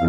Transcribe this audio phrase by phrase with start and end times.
[0.00, 0.08] Ja,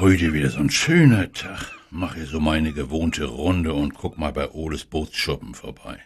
[0.00, 1.74] heute wieder so ein schöner Tag.
[1.90, 5.98] Mache so meine gewohnte Runde und guck mal bei Oles Bootsschuppen vorbei.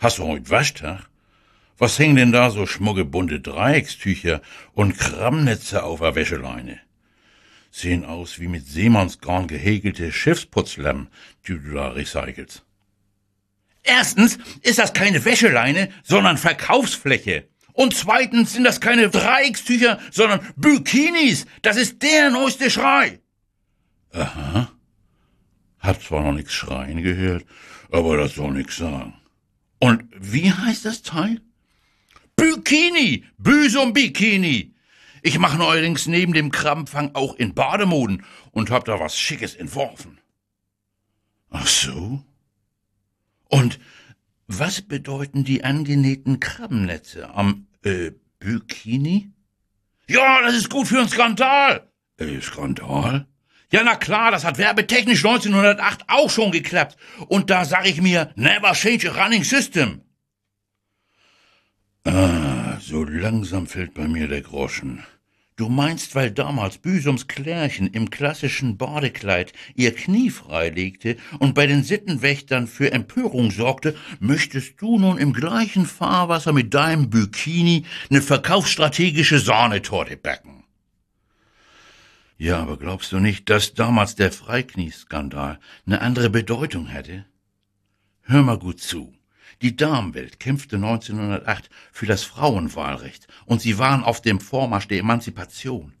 [0.00, 1.08] Hast du heute Waschtag?
[1.78, 4.42] Was hängen denn da so schmuggebunte Dreieckstücher
[4.74, 6.78] und Kramnetze auf der Wäscheleine?
[7.78, 11.06] Sehen aus wie mit Seemannsgarn gehäkelte Schiffsputzlamm,
[11.46, 12.64] die du da recycelst.
[13.84, 17.48] Erstens ist das keine Wäscheleine, sondern Verkaufsfläche.
[17.72, 21.46] Und zweitens sind das keine Dreieckstücher, sondern Bikinis.
[21.62, 23.20] Das ist der neueste Schrei.
[24.12, 24.72] Aha.
[25.78, 27.46] Hab zwar noch nix schreien gehört,
[27.92, 29.14] aber das soll nix sagen.
[29.78, 31.40] Und wie heißt das Teil?
[32.34, 33.24] Bikini!
[33.38, 34.74] Büsum Bikini!
[35.22, 40.18] Ich mache neuerdings neben dem Krabbenfang auch in Bademoden und hab da was Schickes entworfen.
[41.50, 42.22] Ach so?
[43.48, 43.78] Und
[44.46, 49.30] was bedeuten die angenähten Krabbennetze am, äh, Bikini?
[50.08, 51.90] Ja, das ist gut für einen Skandal.
[52.18, 53.26] Äh, Skandal?
[53.70, 56.96] Ja, na klar, das hat werbetechnisch 1908 auch schon geklappt.
[57.28, 60.00] Und da sag ich mir, never change a running system.
[62.04, 65.04] Ah, so langsam fällt bei mir der Groschen.
[65.56, 71.82] Du meinst, weil damals Büsums Klärchen im klassischen Badekleid ihr Knie freilegte und bei den
[71.82, 79.40] Sittenwächtern für Empörung sorgte, möchtest du nun im gleichen Fahrwasser mit deinem Bikini eine verkaufsstrategische
[79.40, 80.62] Sahnetorte backen?
[82.36, 87.24] Ja, aber glaubst du nicht, dass damals der Freiknieskandal eine andere Bedeutung hätte?
[88.22, 89.17] Hör mal gut zu.
[89.62, 95.94] Die Damenwelt kämpfte 1908 für das Frauenwahlrecht und sie waren auf dem Vormarsch der Emanzipation.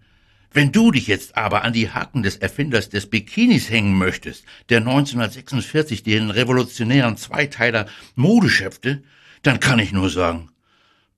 [0.50, 4.78] Wenn du dich jetzt aber an die Haken des Erfinders des Bikinis hängen möchtest, der
[4.78, 9.02] 1946 den revolutionären Zweiteiler Mode schöpfte,
[9.42, 10.48] dann kann ich nur sagen,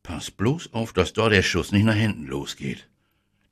[0.02, 2.88] pass bloß auf, dass dort der Schuss nicht nach hinten losgeht.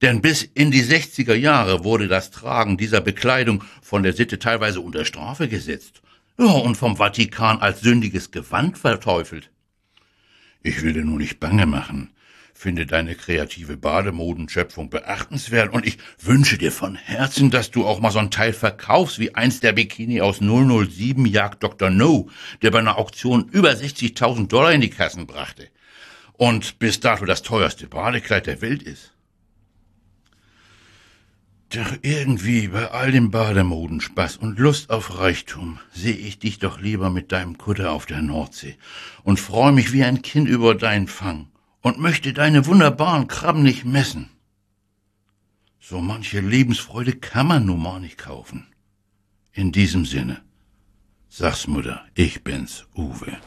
[0.02, 4.80] Denn bis in die 60er Jahre wurde das Tragen dieser Bekleidung von der Sitte teilweise
[4.80, 6.02] unter Strafe gesetzt
[6.38, 9.50] ja, und vom Vatikan als sündiges Gewand verteufelt.
[10.62, 12.12] Ich will dir nur nicht bange machen.
[12.54, 18.10] Finde deine kreative Bademodenschöpfung beachtenswert und ich wünsche dir von Herzen, dass du auch mal
[18.10, 21.90] so ein Teil verkaufst, wie eins der Bikini aus 007 Jagd Dr.
[21.90, 22.28] No,
[22.62, 25.68] der bei einer Auktion über 60.000 Dollar in die Kassen brachte.
[26.32, 29.12] Und bis dato das teuerste Badekleid der Welt ist.
[31.78, 37.08] Doch irgendwie bei all dem Bademodenspaß und Lust auf Reichtum sehe ich dich doch lieber
[37.08, 38.76] mit deinem Kutter auf der Nordsee
[39.22, 41.46] und freue mich wie ein Kind über deinen Fang
[41.80, 44.28] und möchte deine wunderbaren Krabben nicht messen.
[45.78, 48.66] So manche Lebensfreude kann man nun mal nicht kaufen.
[49.52, 50.42] In diesem Sinne,
[51.28, 53.38] sag's Mutter, ich bin's, Uwe.